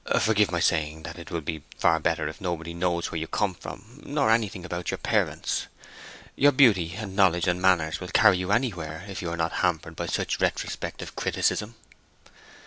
[0.19, 3.27] Forgive my saying that it will be far better if nobody there knows where you
[3.27, 5.67] come from, nor anything about your parents.
[6.35, 9.95] Your beauty and knowledge and manners will carry you anywhere if you are not hampered
[9.95, 11.75] by such retrospective criticism."